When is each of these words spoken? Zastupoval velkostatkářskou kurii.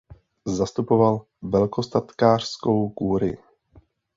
Zastupoval 0.47 1.25
velkostatkářskou 1.41 2.89
kurii. 2.89 3.37